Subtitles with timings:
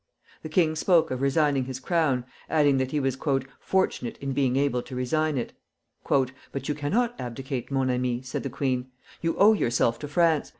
[0.41, 3.19] The king spoke of resigning his crown, adding that he was
[3.59, 5.53] "fortunate in being able to resign it."
[6.09, 8.87] "But you cannot abdicate, mon ami," said the queen.
[9.21, 10.49] "You owe yourself to France.